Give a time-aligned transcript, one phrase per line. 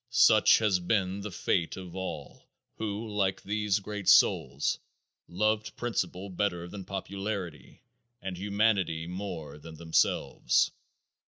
[0.09, 4.79] Such has been the fate of all who, like these great souls,
[5.27, 7.83] loved principle better than popularity
[8.19, 10.71] and humanity more than themselves.